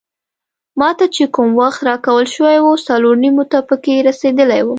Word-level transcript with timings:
ما 0.79 0.89
ته 0.97 1.05
چې 1.15 1.23
کوم 1.35 1.49
وخت 1.61 1.79
راکول 1.87 2.25
شوی 2.35 2.57
وو 2.61 2.83
څلور 2.87 3.15
نیمو 3.23 3.43
ته 3.51 3.57
پکې 3.69 3.95
رسیدلی 4.07 4.61
وم. 4.63 4.69